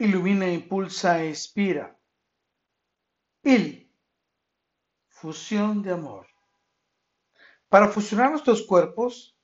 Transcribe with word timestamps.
ilumina, 0.00 0.50
impulsa 0.50 1.22
e 1.22 1.28
inspira. 1.28 1.94
Il, 3.44 3.86
fusión 5.08 5.82
de 5.82 5.92
amor. 5.92 6.26
Para 7.68 7.88
fusionar 7.88 8.30
nuestros 8.30 8.62
cuerpos, 8.62 9.36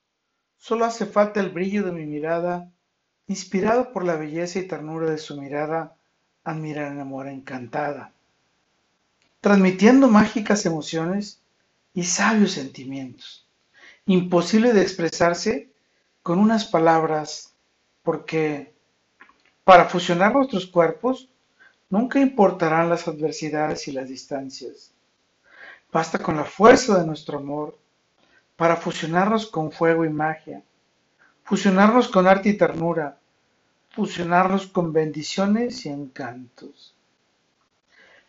solo 0.57 0.85
hace 0.85 1.05
falta 1.05 1.39
el 1.39 1.51
brillo 1.51 1.83
de 1.83 1.91
mi 1.91 2.05
mirada, 2.05 2.71
inspirado 3.27 3.93
por 3.93 4.03
la 4.03 4.15
belleza 4.15 4.59
y 4.59 4.67
ternura 4.67 5.09
de 5.11 5.19
su 5.19 5.39
mirada, 5.39 5.95
admirar 6.43 6.91
en 6.91 7.01
amor 7.01 7.27
encantada, 7.27 8.13
transmitiendo 9.41 10.07
mágicas 10.07 10.65
emociones 10.65 11.41
y 11.93 12.03
sabios 12.03 12.53
sentimientos, 12.53 13.47
imposible 14.07 14.73
de 14.73 14.81
expresarse 14.81 15.71
con 16.23 16.39
unas 16.39 16.65
palabras, 16.65 17.53
porque 18.01 18.76
para 19.67 19.83
fusionar 19.83 20.33
nuestros 20.33 20.65
cuerpos, 20.65 21.27
nunca 21.89 22.21
importarán 22.21 22.87
las 22.87 23.05
adversidades 23.05 23.85
y 23.89 23.91
las 23.91 24.07
distancias. 24.07 24.93
Basta 25.91 26.19
con 26.19 26.37
la 26.37 26.45
fuerza 26.45 26.97
de 26.97 27.05
nuestro 27.05 27.39
amor 27.39 27.77
para 28.55 28.77
fusionarnos 28.77 29.45
con 29.45 29.73
fuego 29.73 30.05
y 30.05 30.09
magia, 30.09 30.63
fusionarnos 31.43 32.07
con 32.07 32.27
arte 32.27 32.47
y 32.47 32.53
ternura, 32.57 33.17
fusionarnos 33.89 34.67
con 34.67 34.93
bendiciones 34.93 35.85
y 35.85 35.89
encantos. 35.89 36.95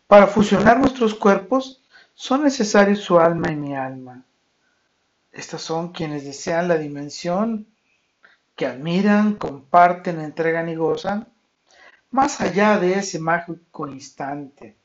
Para 0.09 0.27
fusionar 0.27 0.80
nuestros 0.80 1.15
cuerpos 1.15 1.80
son 2.15 2.43
necesarios 2.43 2.98
su 2.98 3.16
alma 3.20 3.52
y 3.52 3.55
mi 3.55 3.77
alma. 3.77 4.24
Estas 5.30 5.62
son 5.62 5.93
quienes 5.93 6.24
desean 6.24 6.66
la 6.66 6.79
dimensión 6.79 7.68
que 8.59 8.67
admiran, 8.67 9.37
comparten, 9.37 10.21
entregan 10.21 10.69
y 10.69 10.75
gozan, 10.75 11.33
más 12.11 12.41
allá 12.41 12.77
de 12.80 12.95
ese 12.95 13.21
mágico 13.21 13.87
instante 13.87 14.77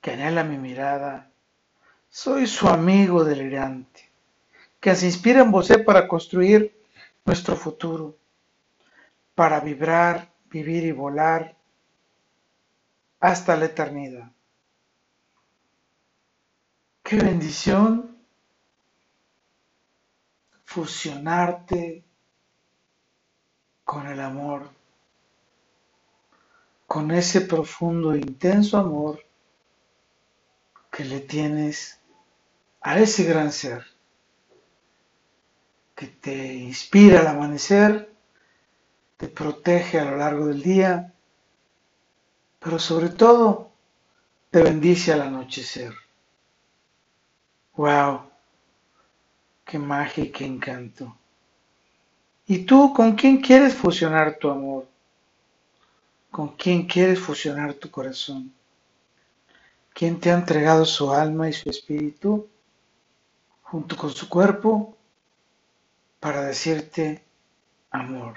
que 0.00 0.10
anhela 0.10 0.42
mi 0.42 0.58
mirada, 0.58 1.30
soy 2.10 2.48
su 2.48 2.66
amigo 2.66 3.22
delirante, 3.22 4.10
que 4.80 4.96
se 4.96 5.06
inspira 5.06 5.42
en 5.42 5.52
vos 5.52 5.68
para 5.86 6.08
construir 6.08 6.76
nuestro 7.24 7.54
futuro, 7.54 8.16
para 9.36 9.60
vibrar, 9.60 10.32
vivir 10.50 10.82
y 10.82 10.90
volar 10.90 11.54
hasta 13.20 13.56
la 13.56 13.66
eternidad. 13.66 14.32
Qué 17.04 17.14
bendición 17.14 18.18
fusionarte 20.64 22.04
con 23.92 24.06
el 24.06 24.20
amor, 24.20 24.70
con 26.86 27.10
ese 27.10 27.42
profundo 27.42 28.14
e 28.14 28.20
intenso 28.20 28.78
amor 28.78 29.22
que 30.90 31.04
le 31.04 31.20
tienes 31.20 32.00
a 32.80 32.98
ese 32.98 33.24
gran 33.24 33.52
ser 33.52 33.84
que 35.94 36.06
te 36.06 36.54
inspira 36.54 37.20
al 37.20 37.26
amanecer, 37.26 38.10
te 39.18 39.28
protege 39.28 40.00
a 40.00 40.06
lo 40.06 40.16
largo 40.16 40.46
del 40.46 40.62
día, 40.62 41.12
pero 42.60 42.78
sobre 42.78 43.10
todo 43.10 43.72
te 44.50 44.62
bendice 44.62 45.12
al 45.12 45.20
anochecer. 45.20 45.92
¡Wow! 47.76 48.22
¡Qué 49.66 49.78
magia 49.78 50.24
y 50.24 50.30
qué 50.30 50.46
encanto! 50.46 51.18
¿Y 52.54 52.66
tú 52.66 52.92
con 52.92 53.14
quién 53.14 53.40
quieres 53.40 53.72
fusionar 53.72 54.36
tu 54.36 54.50
amor? 54.50 54.86
¿Con 56.30 56.48
quién 56.48 56.86
quieres 56.86 57.18
fusionar 57.18 57.72
tu 57.72 57.90
corazón? 57.90 58.52
¿Quién 59.94 60.20
te 60.20 60.30
ha 60.30 60.34
entregado 60.34 60.84
su 60.84 61.10
alma 61.10 61.48
y 61.48 61.54
su 61.54 61.70
espíritu 61.70 62.46
junto 63.62 63.96
con 63.96 64.10
su 64.10 64.28
cuerpo 64.28 64.94
para 66.20 66.42
decirte 66.42 67.24
amor? 67.90 68.34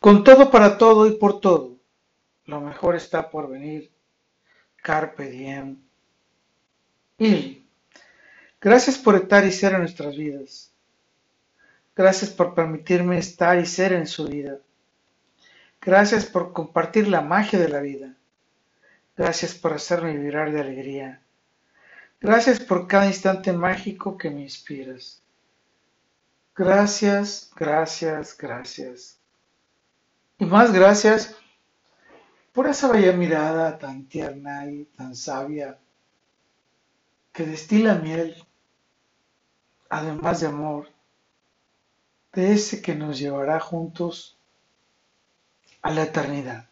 Con 0.00 0.24
todo 0.24 0.50
para 0.50 0.78
todo 0.78 1.06
y 1.06 1.18
por 1.18 1.40
todo, 1.40 1.76
lo 2.46 2.62
mejor 2.62 2.96
está 2.96 3.28
por 3.28 3.50
venir. 3.50 3.90
Carpe 4.76 5.28
diem. 5.28 5.76
Y 7.18 7.66
gracias 8.58 8.96
por 8.96 9.14
estar 9.14 9.44
y 9.44 9.52
ser 9.52 9.74
en 9.74 9.80
nuestras 9.80 10.16
vidas. 10.16 10.72
Gracias 11.96 12.30
por 12.30 12.54
permitirme 12.54 13.16
estar 13.16 13.58
y 13.58 13.64
ser 13.64 13.94
en 13.94 14.06
su 14.06 14.26
vida. 14.26 14.58
Gracias 15.80 16.26
por 16.26 16.52
compartir 16.52 17.08
la 17.08 17.22
magia 17.22 17.58
de 17.58 17.70
la 17.70 17.80
vida. 17.80 18.14
Gracias 19.16 19.54
por 19.54 19.72
hacerme 19.72 20.14
vibrar 20.14 20.52
de 20.52 20.60
alegría. 20.60 21.22
Gracias 22.20 22.60
por 22.60 22.86
cada 22.86 23.06
instante 23.06 23.50
mágico 23.54 24.18
que 24.18 24.28
me 24.28 24.42
inspiras. 24.42 25.22
Gracias, 26.54 27.50
gracias, 27.56 28.36
gracias. 28.36 29.18
Y 30.38 30.44
más 30.44 30.72
gracias 30.72 31.34
por 32.52 32.66
esa 32.66 32.92
bella 32.92 33.12
mirada 33.12 33.78
tan 33.78 34.04
tierna 34.04 34.70
y 34.70 34.84
tan 34.84 35.14
sabia 35.14 35.78
que 37.32 37.46
destila 37.46 37.94
miel, 37.94 38.36
además 39.88 40.40
de 40.40 40.48
amor 40.48 40.95
de 42.36 42.52
ese 42.52 42.82
que 42.82 42.94
nos 42.94 43.18
llevará 43.18 43.58
juntos 43.58 44.36
a 45.80 45.90
la 45.90 46.02
eternidad. 46.02 46.68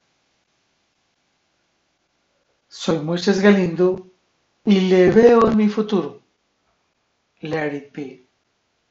Soy 2.69 2.99
Moisés 2.99 3.41
Galindo 3.41 4.07
y 4.65 4.81
le 4.83 5.11
veo 5.11 5.49
en 5.49 5.57
mi 5.57 5.69
futuro. 5.69 6.21
Larry 7.41 7.81
P. 7.81 8.24